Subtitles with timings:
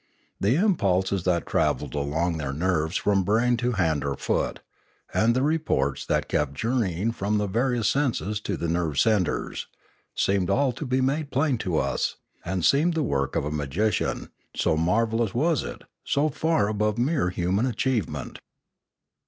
[0.39, 4.61] The impulses that travelled along their nerves from brain to hand or foot,
[5.13, 9.67] and the reports that kept journeying from the various senses to the nerve centres,
[10.15, 14.31] seemed all to be made plain to us; and seemed the work of a magician,
[14.55, 18.39] so marvellous was it, so far above mere human achievement.